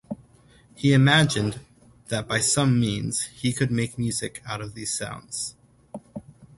[0.73, 1.59] He imagined
[2.07, 5.53] that by some means he could make music out of these sounds.